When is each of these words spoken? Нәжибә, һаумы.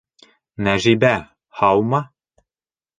Нәжибә, 0.67 1.13
һаумы. 1.61 2.05